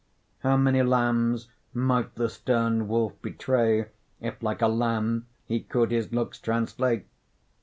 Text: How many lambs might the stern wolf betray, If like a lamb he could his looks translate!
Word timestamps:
How 0.39 0.57
many 0.57 0.81
lambs 0.81 1.47
might 1.75 2.15
the 2.15 2.27
stern 2.27 2.87
wolf 2.87 3.21
betray, 3.21 3.89
If 4.19 4.41
like 4.41 4.63
a 4.63 4.67
lamb 4.67 5.27
he 5.45 5.59
could 5.59 5.91
his 5.91 6.11
looks 6.11 6.39
translate! 6.39 7.05